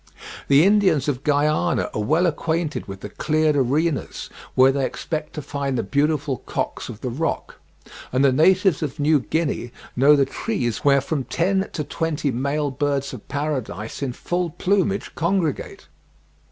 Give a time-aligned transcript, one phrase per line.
[0.47, 5.43] The Indians of Guiana are well acquainted with the cleared arenas, where they expect to
[5.43, 7.59] find the beautiful cocks of the Rock;
[8.11, 12.71] and the natives of New Guinea know the trees where from ten to twenty male
[12.71, 15.87] birds of paradise in full plumage congregate.